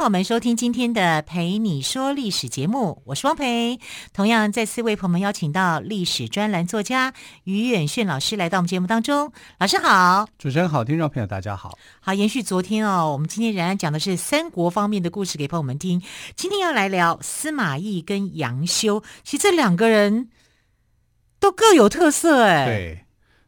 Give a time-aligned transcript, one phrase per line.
[0.00, 3.78] 朋友们收听今天的《陪你说历史》节目，我是汪培。
[4.14, 7.12] 同样再次为朋友们邀请到历史专栏作家
[7.44, 9.30] 于远炫老师来到我们节目当中。
[9.58, 11.76] 老师好，主持人好，听众朋友大家好。
[12.00, 16.00] 好，延续昨天哦，我们今天仍然讲的是三国方面的故事给朋友们听。
[16.34, 20.30] 今天要来聊司马懿跟杨修，其实这两个人
[21.38, 22.64] 都各有特色哎。
[22.64, 23.04] 对，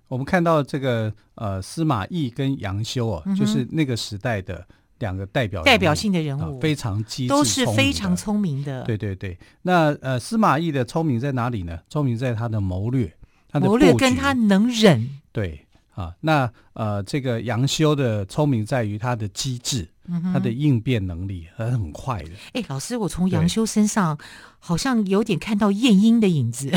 [0.06, 4.66] 我们看到这个呃司马懿跟杨修啊，嗯、就是那个时代的。
[5.02, 8.84] 两个代表代表性的人物，啊、非常机智，都是非常聪明的。
[8.84, 11.78] 对对对，那呃，司马懿的聪明在哪里呢？
[11.90, 13.12] 聪明在他的谋略，
[13.50, 15.20] 他的谋略跟他能忍。
[15.32, 19.88] 对啊，那呃，这个杨修的聪明在于他的机智。
[20.32, 22.30] 他的应变能力还是很快的。
[22.54, 24.18] 哎、欸，老师，我从杨修身上
[24.58, 26.72] 好像有点看到晏婴的影子。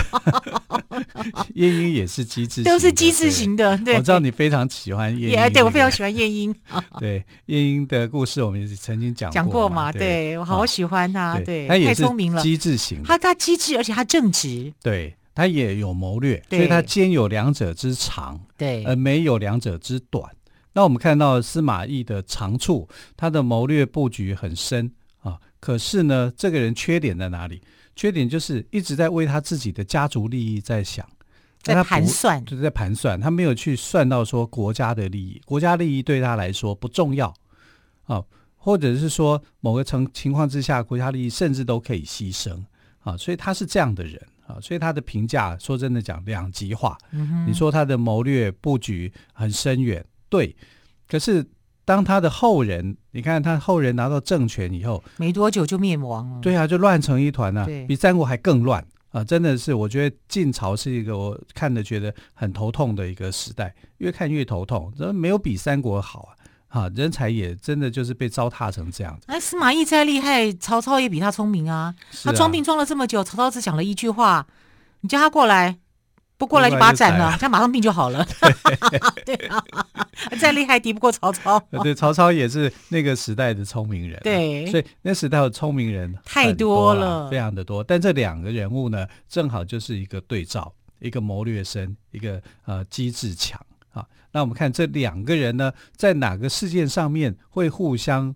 [1.54, 3.76] 晏婴也是机智，都是机智型的。
[3.78, 5.52] 对，我知道你非常喜欢晏婴。
[5.52, 6.54] 对，我非常喜欢晏婴。
[6.98, 9.92] 对，晏婴的故事我们曾经讲过，讲过嘛？
[9.92, 11.38] 对，我好喜欢他。
[11.40, 13.02] 对，他也太聪明了，机智型。
[13.02, 14.72] 他他机智，而且他正直。
[14.82, 20.30] 对，他也有谋略，所以他兼有两者之长，对，而没有两者之短。
[20.74, 25.38] 那我们看到司马懿的长处，他的谋略布局很深啊。
[25.60, 27.62] 可是呢，这个人缺点在哪里？
[27.96, 31.08] 缺点就是一直在为他自己的家族利益在想，
[31.62, 33.20] 在盘算，就是在盘算。
[33.20, 37.32] 他没有去算到说国家的利益，国家利益对他来说不重要
[38.04, 38.22] 啊，
[38.56, 42.62] 或者是说某个情情况之下，国家利益甚至都可以牺牲
[43.00, 43.16] 啊。
[43.16, 44.58] 所以他是这样的人啊。
[44.60, 46.98] 所以他的评价，说真的讲两极化。
[47.12, 50.04] 嗯，你说他的谋略布局很深远。
[50.28, 50.54] 对，
[51.06, 51.46] 可是
[51.84, 56.40] 当他的后人，你看他后人拿到政权以后，没多久就灭亡了。
[56.40, 59.22] 对啊，就乱成一团啊，比三国还更乱啊！
[59.22, 66.30] 真的是，我觉得晋朝是一个我看的觉得很头痛的一个时代，越看越头痛，这没有比三国好
[66.70, 66.80] 啊！
[66.80, 69.26] 啊，人才也真的就是被糟蹋成这样子。
[69.28, 71.94] 哎，司马懿再厉害，曹操也比他聪明啊！
[72.24, 74.46] 他装病装了这么久，曹操只讲了一句话
[75.02, 75.78] ：“你叫他过来。”
[76.44, 78.22] 不过来就把他斩了，他马上病就好了。
[79.24, 79.64] 对啊，
[80.38, 81.58] 再厉害敌不过曹操。
[81.82, 84.20] 对，曹操也是那个时代的聪明人。
[84.22, 87.82] 对，所以那时代的聪明人太多了，非常的多。
[87.82, 93.58] 但这两个人物呢，正好就是一个对照，一个谋略深，一个呃机智强
[93.94, 94.04] 啊。
[94.30, 98.34] 那我们看这两个人呢，在哪个事件上面会互相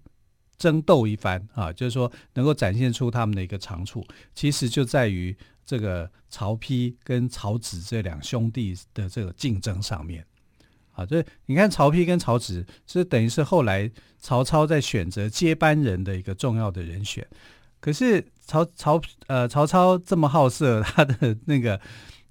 [0.56, 1.70] 争斗一番啊？
[1.70, 4.02] 就是说，能够展现出他们的一个长处，
[4.34, 5.36] 其实就在于。
[5.69, 10.25] 这个曹丕跟曹植这两兄弟的这个竞争上面，
[10.93, 17.27] 啊，这你看曹丕跟曹植，这等于是后来曹操在选择接班人的一个重要的人选。
[17.81, 21.79] 可是曹曹呃曹操这么好色，他的那个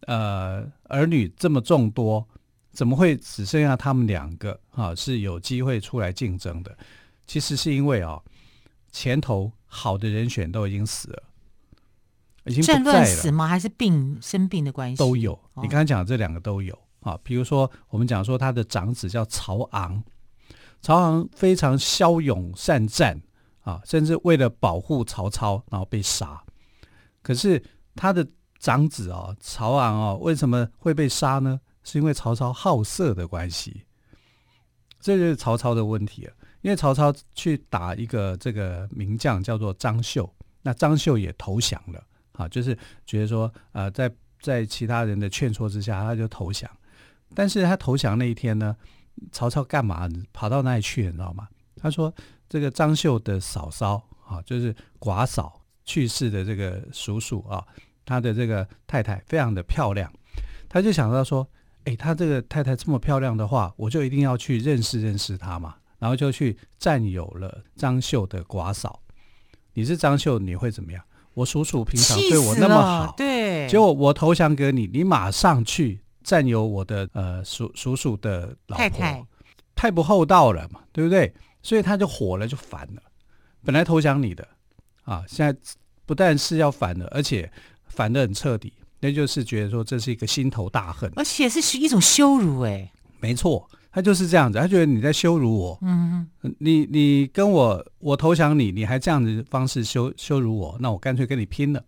[0.07, 2.27] 呃儿女这么众多，
[2.71, 6.75] 怎么会只剩下他们两个啊是有机会出来竞争的？
[7.27, 8.19] 其实是因为啊，
[8.91, 11.23] 前头好的人选都已经死了。
[12.47, 12.83] 已经不在了。
[12.83, 13.47] 战乱死吗？
[13.47, 14.97] 还是病生病的关系？
[14.97, 15.37] 都有。
[15.61, 17.17] 你刚才讲的这两个都有啊。
[17.23, 20.03] 比如说，我们讲说他的长子叫曹昂，
[20.81, 23.21] 曹昂非常骁勇善战
[23.61, 26.41] 啊，甚至为了保护曹操，然后被杀。
[27.21, 27.61] 可是
[27.95, 28.25] 他的
[28.59, 31.59] 长子啊，曹昂啊，为什么会被杀呢？
[31.83, 33.83] 是因为曹操好色的关系。
[34.99, 36.33] 这就是曹操的问题了。
[36.61, 40.29] 因为曹操去打一个这个名将叫做张绣，
[40.61, 42.03] 那张绣也投降了。
[42.37, 46.69] 啊，就是觉得说，呃，在在其他人的劝说之下，他就投降。
[47.35, 48.73] 但是他投降那一天呢，
[49.31, 51.05] 曹操干嘛跑到那里去？
[51.07, 51.47] 你知道吗？
[51.75, 52.13] 他说，
[52.47, 57.65] 这个张绣的嫂嫂啊，就是寡嫂去世的这个叔叔啊，
[58.05, 60.11] 他的这个太太非常的漂亮，
[60.69, 61.47] 他就想到说，
[61.83, 65.75] 哎，他这个太太这么漂亮的话，我就一定要去认识认识她嘛。
[65.99, 69.01] 然后就去占有了张绣的寡嫂。
[69.73, 71.03] 你是张绣，你会怎么样？
[71.37, 79.25] 我叔叔平常对我那么好，对，结果我投降给你，你马上去占有我的呃叔叔叔的老婆，太太，
[79.75, 81.31] 太不厚道了嘛，对不对？
[81.61, 83.01] 所以他就火了，就反了。
[83.63, 84.47] 本来投降你的
[85.03, 85.55] 啊，现在
[86.07, 87.51] 不但是要反了，而且
[87.85, 93.69] 反的很彻底，那就是觉得说这是一个心头大恨，而且是一种羞辱，哎，没错。
[93.97, 95.75] 他就是这样子，他觉得你在羞辱我。
[95.81, 96.29] 嗯，
[96.59, 101.83] 你你跟我我投降你，你还这样子方式羞羞辱我，那我干脆跟你拼了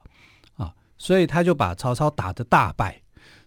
[0.56, 0.74] 啊！
[0.98, 3.00] 所以他就把曹操打得大败。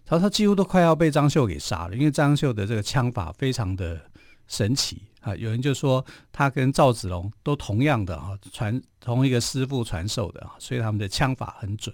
[0.05, 3.99] 曹操几乎都快要被张绣给杀了，因为张绣的这个枪法非常的
[4.47, 5.35] 神奇啊。
[5.35, 11.93] 有人就说他跟赵子龙都同样的啊，传同一个师傅传授的啊，所以他们的枪法很准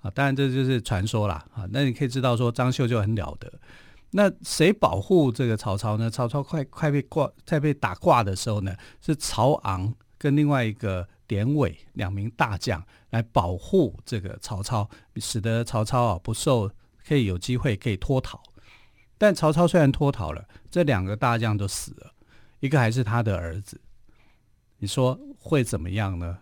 [0.00, 0.10] 啊。
[0.12, 1.68] 当然这就是传说啦啊。
[1.70, 3.52] 那你可以知道说张绣就很了得。
[4.10, 6.08] 那谁保护这个曹操呢？
[6.08, 16.70] 曹操快快被挂，在被打挂的时候呢，是曹昂跟另外一个典韦两名大将来保护这个曹操，使得曹操啊不受，
[17.06, 18.42] 可以有机会可以脱逃。
[19.18, 22.12] 但曹操虽然脱逃了，这两个大将都死了，
[22.60, 23.78] 一个还是他的儿子。
[24.78, 26.38] 你说会怎么样呢？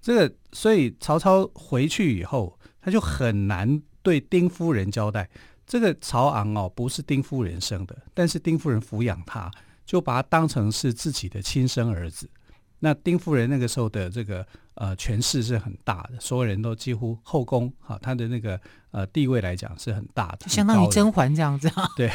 [0.00, 5.28] 这个，所以曹操回去以后，他就很难对丁夫人交代。
[5.66, 9.50] 这个曹昂哦，不是丁夫人生的，但是丁夫人抚养他，
[9.84, 12.30] 就把他当成是自己的亲生儿子。
[12.78, 18.60] 那丁夫人那个时候的这个呃权势是很大的，所有人都几乎后宫哈，他的那个
[18.90, 21.88] 呃地位来讲是很大的，相当于甄嬛这样子啊。
[21.96, 22.10] 对，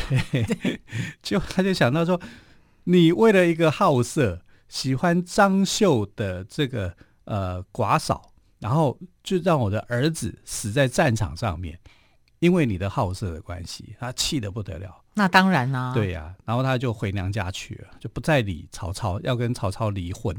[1.22, 2.22] 就他就想到说，
[2.86, 4.40] 你为了一个好色，
[4.70, 6.96] 喜欢张绣的这个
[7.26, 11.78] 呃寡嫂，然后就让我的儿子死在战场上面。
[12.42, 15.00] 因为你的好色的关系，他气得不得了。
[15.14, 20.36] 那当然啦、啊，对呀、啊，然后他就回娘家去了，就不再理曹操，要跟曹操离婚。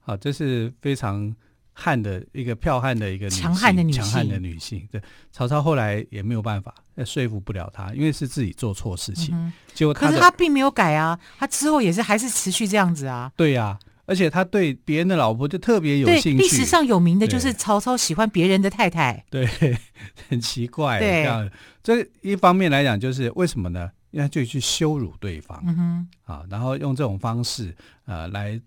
[0.00, 1.34] 好，这是非常
[1.74, 4.88] 悍的一个剽悍的一个强悍的女性，强悍的女性。
[4.90, 9.36] 对，曹操后来也没有办法，说服不了他，因为是自己做错事情。
[9.36, 13.30] 嗯、结果，可是他并没有改啊，他之后也是还是持续这样子啊。
[13.36, 13.78] 对呀、啊。
[14.08, 16.42] 而且他对别人的老婆就特别有兴趣。
[16.42, 19.22] 历史上有名的就是曹操喜欢别人的太太。
[19.28, 19.46] 对，
[20.30, 20.98] 很奇怪。
[20.98, 21.50] 对，这样，
[21.82, 23.90] 这一方面来讲，就是为什么呢？
[24.10, 25.62] 因为他就去羞辱对方。
[25.66, 26.08] 嗯哼。
[26.24, 27.76] 啊，然后用这种方式，
[28.06, 28.58] 呃，来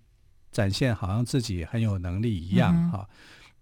[0.52, 2.72] 展现好像自己很有能力一样。
[2.92, 3.08] 哈、嗯啊，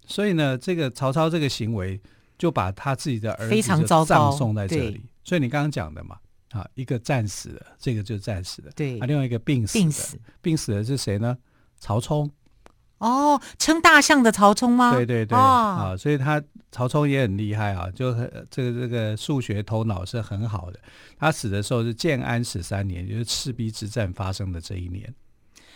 [0.05, 1.97] 所以呢，这个曹操这个行为，
[2.37, 5.01] 就把他自己的儿子就葬送在这里。
[5.23, 6.17] 所以你刚刚讲的嘛，
[6.51, 8.71] 啊，一个战死了，这个就战死了。
[8.75, 8.99] 对。
[8.99, 9.79] 啊，另外一个病死。
[9.79, 10.19] 病死。
[10.41, 11.37] 病死的是谁呢？
[11.79, 12.29] 曹冲，
[12.99, 14.93] 哦，称大象的曹冲吗？
[14.93, 16.41] 对对对，哦、啊，所以他
[16.71, 18.13] 曹冲也很厉害啊，就
[18.49, 20.79] 这个这个数学头脑是很好的。
[21.17, 25.13] 他死的时候是建安十三年，就是赤壁之战发生的这一年。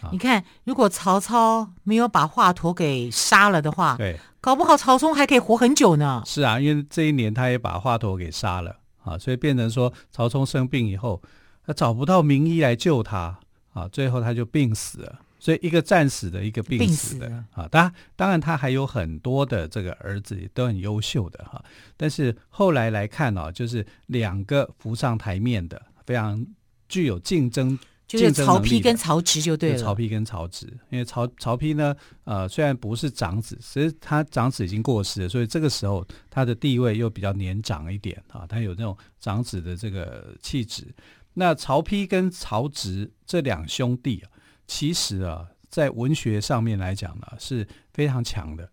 [0.02, 6.22] 啊、你看，如果曹操没有把华佗给杀了的话，对，搞不好曹冲还可以活很久呢。
[6.26, 11.22] 是啊，因为这一年他也把华佗给杀了啊，所以变成说曹冲生病以后，
[11.66, 13.40] 他找不到名医来救他
[13.74, 15.20] 啊，最后他就病死了。
[15.44, 21.62] 所以一个战死的，一个病死的啊，当然当然他还有很多的这个儿子都很优秀的哈，
[21.98, 26.48] 但是后来来看哦，就是两个浮上台面的，非常
[26.88, 29.78] 具有竞争，就是曹丕跟曹植就对了。
[29.78, 31.94] 曹丕跟曹植，因为曹曹丕呢，
[32.24, 40.88] 呃，虽然不是长子，其实他长子已经过世了，所以这个时候他的地位又比较年长一点啊，他有那种长子的这个气质。
[41.34, 44.32] 那曹丕跟曹植这两兄弟啊。
[44.76, 48.68] 其实啊，在文学上面来讲呢，是非常强的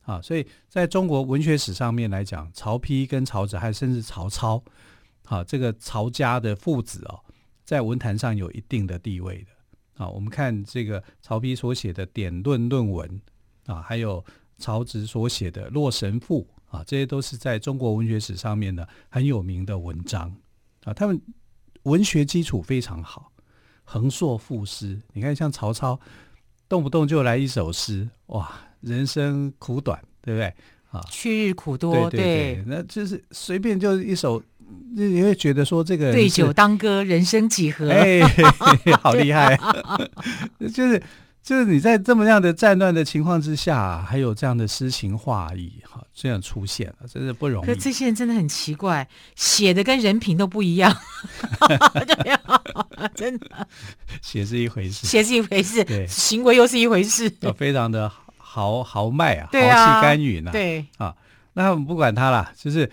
[0.00, 4.60] 啊，所以在中国文学史上面来讲，曹丕跟曹植，还甚至曹操，
[5.26, 7.20] 啊，这个曹家的父子哦，
[7.64, 10.08] 在文坛上有一定的地位的啊。
[10.08, 13.20] 我们看这个曹丕所写的《典论》论文
[13.66, 14.24] 啊，还有
[14.58, 16.44] 曹植所写的《洛神赋》
[16.76, 20.34] 啊，这些都是在中国文学史上面的很有名的文章
[20.82, 20.92] 啊。
[20.92, 21.22] 他们
[21.84, 23.30] 文学基础非常好。
[23.84, 25.98] 横槊赋诗，你看像曹操，
[26.68, 28.50] 动不动就来一首诗，哇，
[28.80, 30.52] 人生苦短，对不对？
[30.90, 34.42] 啊，去日苦多，对对对，对那就是随便就一首，
[34.94, 37.90] 你会觉得说这个对酒当歌，人生几何？
[37.90, 38.20] 哎，
[39.02, 39.58] 好厉害，
[40.72, 41.02] 就是。
[41.44, 47.66] 就是你在这么样的战乱的情况之下，还有这样的诗情画意哈，这样出现了，真是不容易。
[47.66, 50.90] 可这些人真的很奇怪，写的跟人品都不一样，
[53.14, 53.68] 真的。
[54.22, 61.14] 写是一回事，写是一回事，对，行为又是一回事，非常的豪豪迈啊，豪气干云啊，对啊，
[61.52, 62.90] 那我们不管他了，就是。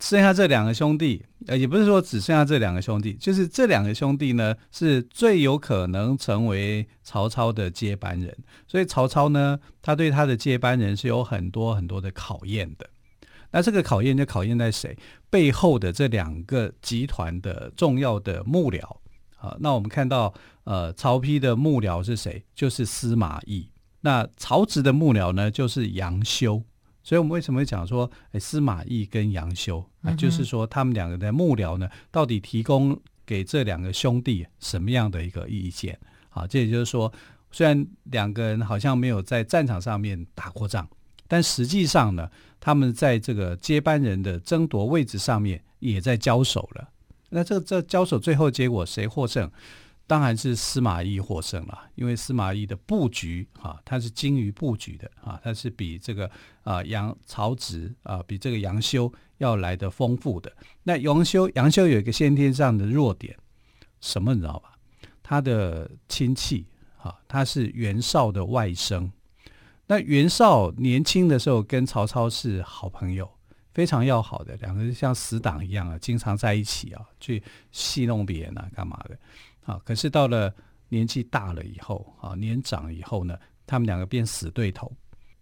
[0.00, 8.36] 剩下这两个兄弟，呃，也不是说只剩下这两个兄弟，就是这两个兄弟呢，是最有可能成为曹操的接班人。
[8.66, 12.88] 所以曹操呢，他对他的接班人是有很多很多的考验的。
[13.50, 14.96] 那这个考验就考验在谁？
[15.28, 18.80] 背后的这两个集团的重要的幕僚。
[19.36, 20.32] 好，那我们看到，
[20.64, 22.44] 呃，曹丕的幕僚是谁？
[22.54, 23.68] 就是司马懿。
[24.00, 26.62] 那曹植的幕僚呢，就是杨修。
[27.02, 35.98] 所以我们为什么会讲说，哎，司马懿跟杨修啊，就是说他们两个的幕僚呢，到底提供给这两个兄弟什么样的一个意见？
[36.28, 37.12] 好，这也就是说，
[37.50, 40.88] 虽然两个人好像没有在战场上面打过仗，
[41.26, 42.30] 但实际上呢，
[42.60, 46.88] 他们在这个接班人的争夺位置上面也在交手了。
[47.30, 49.50] 那这这交手最后结果谁获胜？
[50.06, 56.30] 当然是司马懿获胜了，因为司马懿的布局啊，他是精于布局的啊，他是比这个
[56.64, 60.52] 啊杨曹植啊，比这个杨修要来得丰富的。
[60.82, 63.36] 那杨修杨修有一个先天上的弱点，
[64.00, 64.76] 什么你知道吧？
[65.22, 66.66] 他的亲戚
[66.98, 69.10] 啊，他是袁绍的外甥。
[69.86, 73.30] 那袁绍年轻的时候跟曹操是好朋友，
[73.72, 79.18] 非常要好的，两个人像死党一样啊，经常在一起啊，去戏弄别人啊，干嘛的？
[79.64, 80.52] 啊，可是到了
[80.88, 84.90] 年纪大了以后，啊，年长以后呢，他们两个变死对头，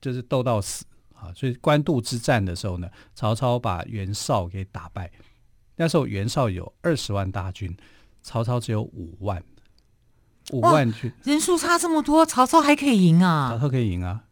[0.00, 0.84] 就是斗到死
[1.14, 1.32] 啊。
[1.34, 5.10] 所以官渡之战的时候呢，曹操把袁绍给打败。
[5.76, 7.74] 那时候袁绍有二十万大军，
[8.22, 9.42] 曹操只有五万，
[10.52, 13.50] 五万军，人数差这么多，曹操还可以赢啊？
[13.50, 14.24] 曹操可以赢啊！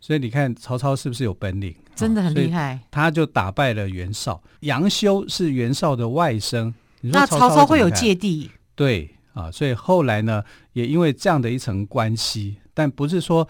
[0.00, 1.76] 所以你看曹操是不是有本领？
[1.94, 2.80] 真的很厉害。
[2.90, 4.42] 他就打败了袁绍。
[4.60, 6.72] 杨修是袁绍的外甥，
[7.02, 8.50] 那曹操会有芥蒂？
[8.74, 9.14] 对。
[9.40, 10.44] 啊，所以后来呢，
[10.74, 13.48] 也因为这样的一层关系，但不是说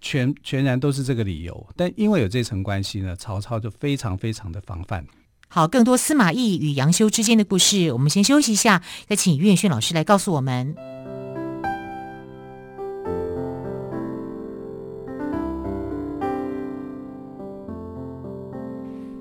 [0.00, 5.06] 全全然都是这个理由，但因为有这层关系呢，曹操就非常非常的防范。
[5.48, 10.74] 好，更多司马懿与杨修之间的故事，我们先休息一下，再请于远逊老师来告诉我们。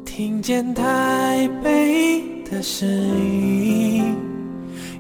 [0.06, 4.29] 听见台北的声音。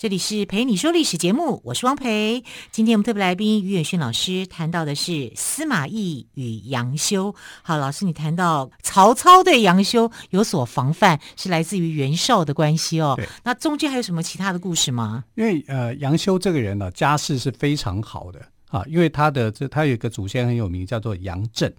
[0.00, 2.44] 这里是陪你说历史节目，我是汪培。
[2.70, 7.34] 今天我们特别来宾于远逊老师谈到的是司马懿与杨修。
[7.62, 13.18] 好，老师，你谈到曹操对杨修有所防范，是来自于袁绍的关系哦。
[13.42, 15.24] 那中间还有什么其他的故事吗？
[15.34, 21.74] 因为呃，杨修这个人呢，家世是非常好的啊，因为他的这他有一个祖先很有名，叫做杨震。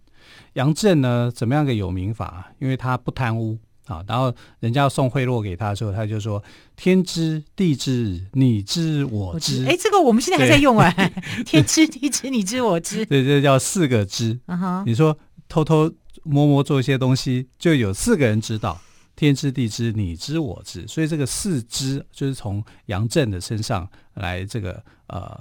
[0.56, 2.52] 杨震呢，怎么样个有名法？
[2.60, 3.58] 因为他不贪污。
[3.90, 6.42] 啊，然后人家要送贿赂给他的时候，他就说
[6.78, 11.12] ：“天知地知，你知我知。”哎，这个我们现在还在用哎，
[11.44, 14.40] “天知地知，你知我知。”对，这叫四个知。
[14.46, 14.84] Uh huh.
[14.86, 15.18] 你说
[15.48, 15.92] 偷偷
[16.22, 18.80] 摸摸做一些东西，就有四个人知道
[19.18, 25.36] ：“天知地知，你知我知。”所以这个四知就是从杨震的身上来这个呃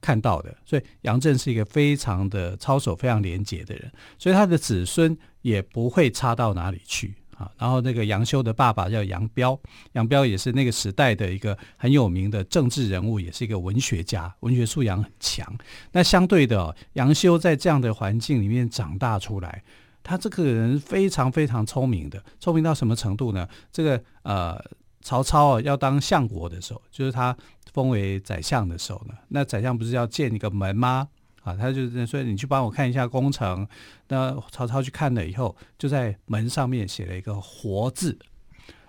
[0.00, 0.52] 看到的。
[0.66, 7.14] 所以杨震是一个非常的操守非常廉洁的人，所以他的子孙也不会差到哪里去。
[7.58, 9.58] 然后那个杨修的爸爸叫杨彪，
[9.92, 15.46] 杨彪也是那个时代的一个很有名的政治人物，也是一个文学家，文学素养很强。
[15.92, 19.62] 那相对的，杨修在这样的环境里面长大出来，
[20.02, 23.48] 他这个人非常非常聪明的，聪明到什么程度呢？
[23.70, 24.62] 这个呃，
[25.00, 27.36] 曹操啊要当相国的时候，就是他
[27.72, 31.08] 封为宰相的时候呢，那宰相不是要建一个门吗？
[31.42, 33.66] 啊，他就说你去帮我看一下工程。
[34.08, 38.18] 那曹操去看了以后，就在门上面写了一个“活”字。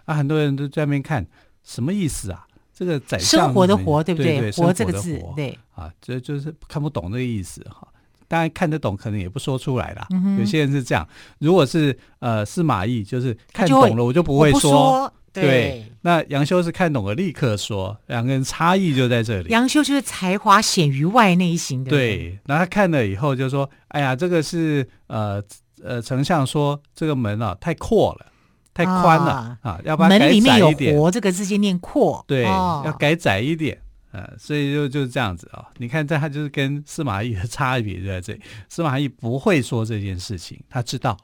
[0.05, 1.25] 啊，很多人都在那边看，
[1.63, 2.45] 什么意思啊？
[2.73, 7.87] 这个宰相生活的“活”对不对？“对对活”这个字，对啊，这就是看不懂这个意思哈。
[8.27, 10.07] 当然看得懂，可能也不说出来啦。
[10.09, 11.07] 嗯、有些人是这样。
[11.39, 15.11] 如果是呃司马懿，就是看懂了，我就不会说。
[15.31, 19.49] 对，那杨修是看懂了，立刻说，两个人差异就在这里。
[19.49, 21.89] 杨修就是才华显于外那一型的。
[21.89, 25.41] 对，那他看了以后就说：“哎呀，这个是呃
[25.81, 28.25] 呃，丞相说这个门啊太阔了，
[28.73, 32.21] 太宽了啊，啊，要把它改窄一点。”门里面有“活”这个字，就念阔。
[32.27, 33.79] 对，哦、要改窄一点。
[34.11, 35.65] 呃，所以就就是这样子啊、哦。
[35.77, 38.41] 你看，这他就是跟司马懿的差别就在这里。
[38.67, 41.17] 司马懿不会说这件事情，他知道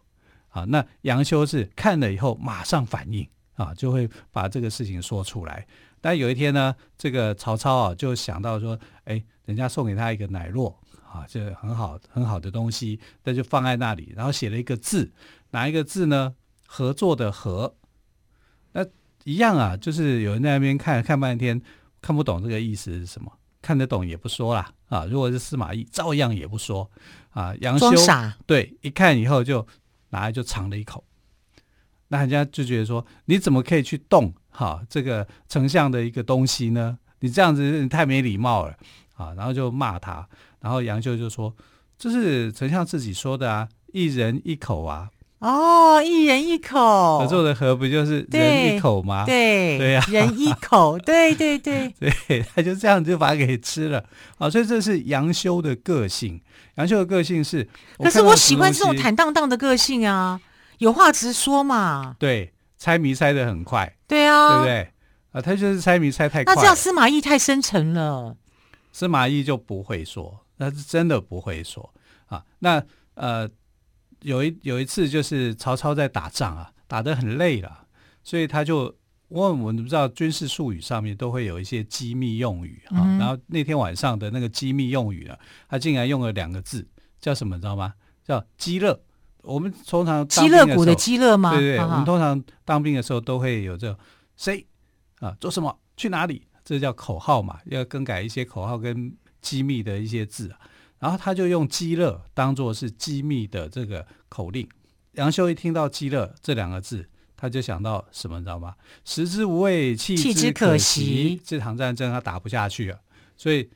[0.47, 0.63] 啊。
[0.69, 3.27] 那杨修是看了以后马上反应。
[3.59, 5.67] 啊，就会把这个事情说出来。
[5.99, 10.73] 但有一天呢，这个曹操啊，就想到说，哎，人家送给他一个奶酪
[11.05, 15.11] 啊，这很好很好的东西，那就放在那里，然后写了一个字，
[15.51, 16.33] 哪一个字呢？
[16.65, 17.75] 合作的合。
[18.71, 18.85] 那
[19.25, 21.61] 一样啊，就是有人在那边看看半天，
[22.01, 23.29] 看不懂这个意思是什么，
[23.61, 24.71] 看得懂也不说啦。
[24.87, 25.03] 啊。
[25.03, 26.89] 如果是司马懿，照样也不说
[27.31, 27.53] 啊。
[27.59, 29.67] 杨修傻对，一看以后就
[30.11, 31.03] 拿来就尝了一口。
[32.09, 36.97] 那人家就觉得说，你怎么可以去动哈这个丞相的一个东西呢？
[37.21, 38.75] 你这样子你太没礼貌了
[39.15, 39.33] 啊！
[39.35, 40.27] 然后就骂他，
[40.61, 41.53] 然后杨修就说
[41.97, 49.25] ：“这是丞相自己说的啊，一人一口啊。”哦，一人一口，合作的合不就是人一口吗？
[49.25, 51.93] 对对呀，人一口，对对对，
[52.27, 54.03] 对，他就这样就把它给吃了
[54.37, 54.49] 啊！
[54.49, 56.41] 所以这是杨修的个性。
[56.75, 57.65] 杨修的个性是，
[57.97, 60.39] 可是我喜欢这种坦荡荡的个性啊，
[60.79, 62.17] 有话直说嘛。
[62.19, 63.95] 对，猜谜猜的很快。
[64.05, 64.93] 对啊，对不对？
[65.31, 66.53] 啊，他就是猜谜猜太快。
[66.53, 68.35] 那这样司马懿太深沉了。
[68.91, 71.93] 司马懿就不会说，那是真的不会说
[72.25, 72.43] 啊。
[72.59, 72.83] 那
[73.13, 73.49] 呃。
[74.23, 77.85] 有一有一次，就是曹操在打仗啊，打得很累了，
[78.21, 78.93] 所以他就
[79.29, 82.99] 我我们不知道军事术语上面都会有一些机密用语啊。
[82.99, 85.37] 嗯、然后那天晚上的那个机密用语呢，
[85.69, 86.85] 他竟然用了两个字，
[87.21, 87.55] 叫什么？
[87.55, 87.93] 你知道吗？
[88.25, 89.01] 叫“鸡肋”。
[89.43, 91.51] 我们通常鸡肋骨的“鸡肋”吗？
[91.51, 93.97] 对对，我们通常当兵的时候都会有这种
[94.35, 94.65] 谁
[95.19, 100.59] 啊做什么去哪里，这叫口号嘛，要更改一些口号跟机密的一些字啊。
[100.99, 104.67] 然后他就用“鸡肋”当做是机密的这个口令。
[105.13, 108.75] 杨修一听到“鸡肋”这两个字，他就想到什么，你知道吗？
[109.05, 111.41] 食之无味，弃之可惜。
[111.43, 112.99] 这场战争他打不下去了，
[113.37, 113.69] 所以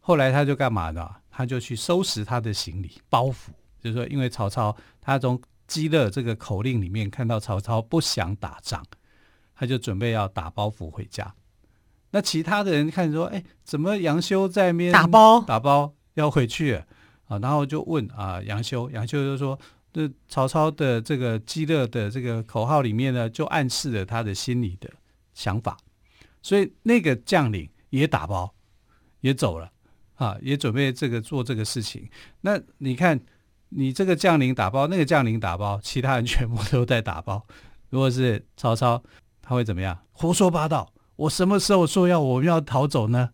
[0.00, 1.08] 后来他就干嘛呢？
[1.30, 3.50] 他就去收拾他的行李包袱。
[3.80, 8.84] 就是说，因为曹操他从“鸡肋”这个口令里面看到曹操不想打仗，
[9.54, 11.34] 他就准备要打包袱回家。
[12.10, 16.74] 那其他的人看说：“哎，怎么杨修在面打包打包？”要回去
[17.26, 19.58] 啊，然后就问啊杨修，杨修就说
[19.92, 24.90] ：“这曹操的这个鸡肋的这个口号里面呢，就暗示了他的心里的
[25.34, 25.78] 想法，
[26.42, 28.52] 所以那个将领也打包，
[29.20, 29.70] 也走了
[30.16, 32.10] 啊，也准备这个做这个事情。
[32.40, 33.18] 那你看，
[33.70, 37.44] 你这个将领打包，那个将领打包，其他人全部都在打包。
[37.90, 39.02] 如果是曹操，
[39.42, 39.98] 他会怎么样？
[40.12, 40.92] 胡说八道！
[41.16, 43.30] 我什么时候说要我们要逃走呢？”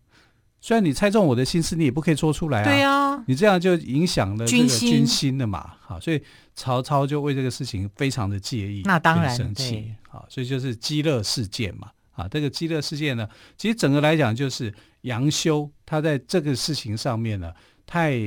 [0.58, 2.64] 虽然你猜中我的心思，你也不可以说出来啊！
[2.64, 5.74] 对啊，你这样就影响了这个军心了嘛。
[5.80, 6.20] 好，所以
[6.54, 9.94] 曹操就为这个事情非常的介意，那当然生气。
[10.08, 11.90] 好，所以就是激乐事件嘛。
[12.12, 17.52] 啊，这个激乐事件呢，其实整个来讲就是杨修他在这个事情上面呢，
[17.86, 18.18] 太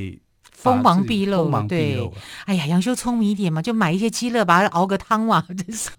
[0.61, 2.09] 锋芒毕露，锋芒毕露。
[2.09, 5.89] 对，哎呀，杨修聪明一点嘛，就买一些鸡肋，把它熬个汤嘛， 真是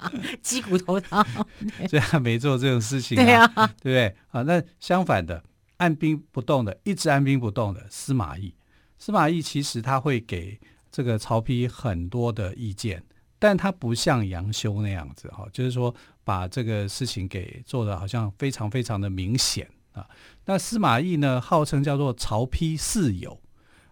[0.42, 1.24] 鸡骨头汤。
[1.88, 4.16] 所以他没做这种事情，对啊，对不对？
[4.30, 5.42] 啊，那相反的。
[5.78, 8.54] 按兵不动的，一直按兵不动的司马懿。
[8.98, 10.60] 司马懿其实他会给
[10.92, 13.02] 这个曹丕很多的意见，
[13.38, 20.06] 但他不像杨修那样子哈，就是说把这个事情给做的好像非常非常的明显啊。
[20.44, 23.39] 那司马懿呢，号称叫做曹丕四友，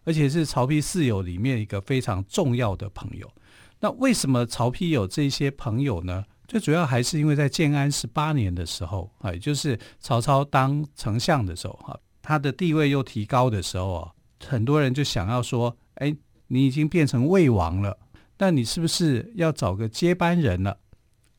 [0.08, 3.30] 而且是曹丕四友里面一个非常重要的朋友。
[3.78, 6.24] 那为什么曹丕有这些朋友呢？
[6.46, 14.10] 最主要还是因为在建安十八年的时候啊，也就是曹操当丞相的时候哈，他的地位又提高的时候啊，
[14.46, 16.16] 很多人就想要说，哎，
[16.46, 17.98] 你已经变成魏王了，
[18.38, 20.78] 那你是不是要找个接班人了？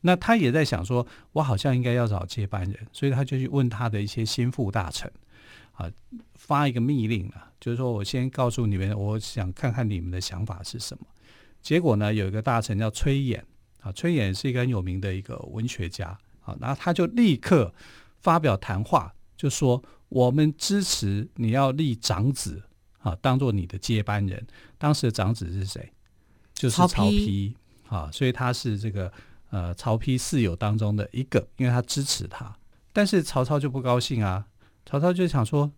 [0.02, 5.10] 那他也在想说，我好像应该要找接班人，所以他就去问他的一些心腹大臣，
[5.72, 5.90] 啊，
[6.50, 11.06] 发一个密令啊，就是说我先告诉你们，我想看看你们的想法是什么。
[11.62, 13.40] 结果呢，有一个大臣叫崔琰。
[13.82, 16.08] 啊，崔琰是一个很有名的一个文学家
[16.42, 17.72] 啊，然后他就立刻
[18.18, 22.60] 发表谈话，就说我们支持你要立长子
[22.98, 24.44] 啊，当做你的接班人。
[24.76, 25.92] 当时的长子是谁？
[26.52, 27.54] 就是曹丕
[27.88, 29.10] 啊，所以他是这个
[29.50, 32.54] 呃曹丕四友当中的一个，因为他支持他。
[32.92, 34.44] 但是曹操就不高兴啊，
[34.84, 35.72] 曹操就想说，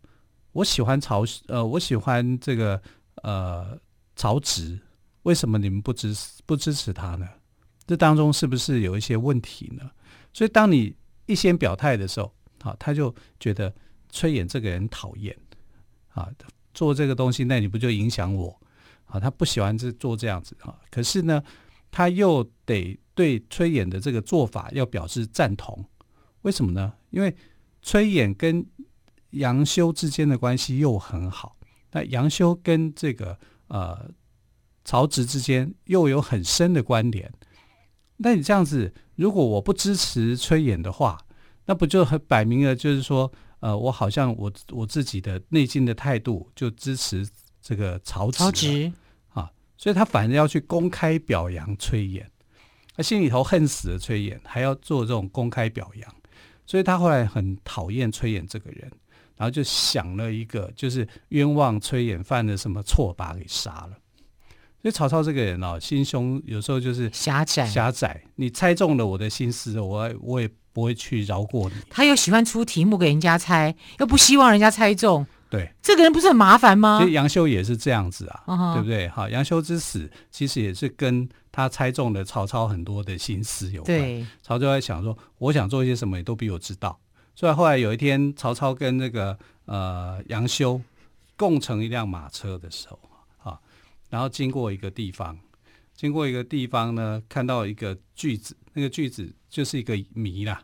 [0.53, 2.81] 我喜欢曹呃，我喜欢这个
[3.23, 3.79] 呃
[4.17, 4.79] 曹植，
[5.23, 7.27] 为什么你们不支持不支持他呢？
[7.87, 9.91] 这当中是不是有一些问题呢？
[10.33, 10.95] 所以当你
[11.27, 13.75] 一先表态的时候，啊，他就觉得
[14.09, 15.37] 崔琰这个人讨厌，
[16.09, 16.31] 啊，
[16.73, 18.61] 做这个东西，那你不就影响我？
[19.07, 20.79] 啊，他不喜欢这做这样子啊。
[20.91, 21.43] 可是呢，
[21.91, 25.85] 他又得对崔琰的这个做法要表示赞同。
[26.43, 26.93] 为什么呢？
[27.11, 27.35] 因为
[27.83, 28.65] 崔琰跟
[29.33, 31.57] 杨修之间的关系又很好，
[31.90, 34.11] 那杨修跟这个呃
[34.85, 37.33] 曹植之间又有很深的关联。
[38.18, 41.18] 那你这样子，如果我不支持崔琰的话，
[41.66, 47.29] 那不就很摆明了，就是说，呃，我好像我我自己的内心的态度就支持
[47.61, 48.92] 这个曹植，曹植。
[49.31, 52.25] 啊，所以他反而要去公开表扬崔琰，
[52.95, 56.14] 他心里头恨死了崔琰，还要做这种公开表扬，
[56.66, 58.92] 所以他后来很讨厌崔琰这个人，
[59.37, 63.92] 然后就想了一个，就是冤枉崔琰犯了什么错，把他给杀了。
[64.81, 68.23] 所以曹操这个人哦，心胸有时候就是狭窄，狭窄。
[68.35, 71.77] 你猜中了我的心思，我我也不会去饶过你。
[71.88, 75.25] 他又喜欢出题目给人家猜，又不希望人家猜中。
[75.49, 76.99] 对，这个人不是很麻烦吗？
[76.99, 78.75] 其实杨修也是这样子啊，uh.
[78.75, 79.07] 对不对？
[79.09, 83.99] 好，杨修之死其实也是跟他猜中了曹操很多的心思有关。
[83.99, 86.99] 对，曹操在想说，我想做一些什么，你都比我知道。
[87.35, 90.81] 所以后来有一天，曹操跟那个呃杨修
[91.37, 92.99] 共乘一辆马车的时候。
[92.99, 93.09] 啊
[94.11, 95.38] 然后经过一个地方，
[95.95, 100.62] 经过一个地方呢，看到一个句子，那个句子就是一个谜啦。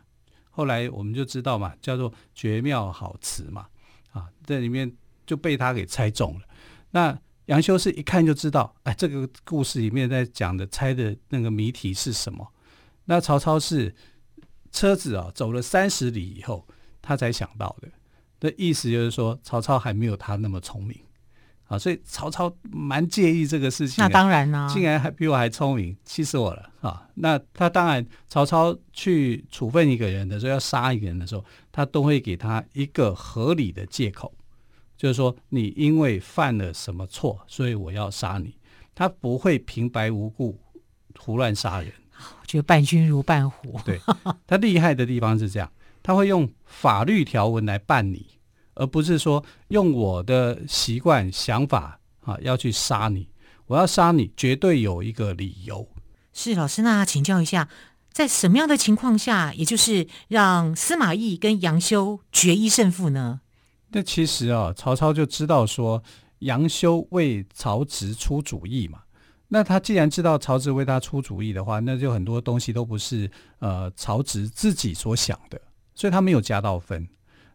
[0.51, 3.65] 后来我们就知道嘛，叫做绝妙好词嘛，
[4.11, 6.41] 啊，在里面就被他给猜中了。
[6.91, 12.47] 那杨修是一看就知道，哎，这个故事里面在讲的猜的那个谜题是什么？
[13.05, 13.95] 那曹操是
[14.71, 16.67] 车子啊走了三十里以后，
[17.01, 17.87] 他才想到的。
[18.39, 20.97] 的意思就是说，曹操还没有他那么聪明。
[21.65, 24.03] 啊，所以曹操蛮介意这个事情。
[24.03, 27.07] 那当然啦，竟然还比我还聪明，气死我了啊！
[27.13, 34.33] 那他当然，曹操去处分一个人的时候，要杀一个人的时候，他都会给他一个合理的借口，
[34.97, 38.55] 就是说你因为犯了什么错，所以我要杀你。
[38.95, 40.59] 他不会平白无故
[41.19, 41.93] 胡乱杀人。
[42.41, 43.79] 我觉得伴君如伴虎。
[43.85, 43.99] 对，
[44.47, 45.71] 他厉害的地方是这样，
[46.03, 48.25] 他会用法律条文来办你。
[48.75, 53.27] 而不是说用我的习惯想法啊，要去杀你，
[53.67, 55.85] 我要杀你绝对有一个理由。
[56.31, 57.67] 是老师，那请教一下，
[58.13, 63.41] 在什么样的情况下，也就是让司马懿跟杨修决一胜负呢？
[63.89, 66.01] 那其实啊，曹操就知道说
[66.39, 68.99] 杨修为曹植出主意嘛。
[69.49, 75.59] 那他既然知道曹植为他出主意的话，那就很多东西都不是呃曹植自己所想的，
[75.93, 77.07] 所以他没有加到分。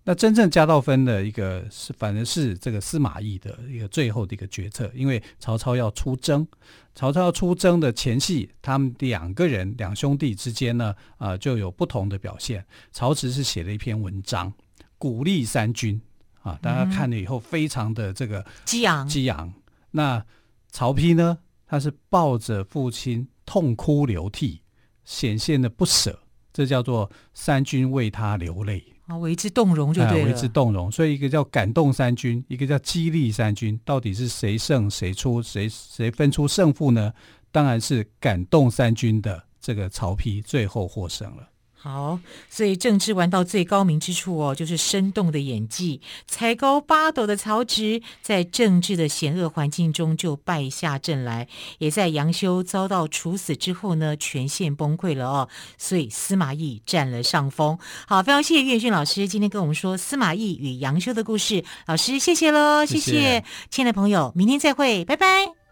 [0.06, 6.46] 那真正加到分的一个是，反正是这个司马懿的一个最后的一个决策，因为曹操要出征，
[6.94, 12.62] 曹操要出征的前夕，他们两个人两兄弟之间呢，啊、呃，就有不同的表现。
[12.92, 14.52] 曹植是写了一篇文章，
[14.98, 15.98] 鼓励三军
[16.42, 19.54] 啊，大家看了以后非常的这个激昂激昂。
[19.92, 20.22] 那
[20.70, 21.38] 曹丕呢，
[21.74, 24.60] 他是抱着父亲痛哭流涕，
[25.04, 26.16] 显现的不舍，
[26.52, 28.84] 这叫做三军为他流泪。
[29.08, 30.26] 啊，为之动容就对了。
[30.28, 33.76] 为之动容，所以一个叫感动三军，一个叫激励三军。
[33.84, 37.12] 到底是谁胜谁出，谁谁分出胜负呢？
[37.50, 41.48] 当然是感动三军的这个曹丕最后获胜了。
[41.84, 42.18] 好，
[42.48, 46.00] 所以政治玩到最高明之处哦，就是生动的演技。
[46.26, 55.50] 才高八斗的曹植，在政治的险恶环境中就败下阵来，也在杨修遭到处死之后呢，全线崩溃了哦。
[55.76, 57.78] 所以司马懿占了上风。
[58.08, 61.62] 好，非常谢谢岳俊老师今天跟我们说司马懿与杨修的故事。
[61.86, 65.63] 老师，谢谢喽，谢谢，谢谢亲爱的朋友，明天再会，拜拜。